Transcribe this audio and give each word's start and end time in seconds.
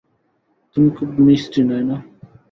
তুমি 0.71 0.89
খুব 0.97 1.09
মিষ্টি, 1.25 1.61
নায়না। 1.63 1.97